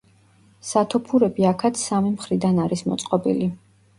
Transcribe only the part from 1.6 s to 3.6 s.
სამი მხრიდან არის მოწყობილი.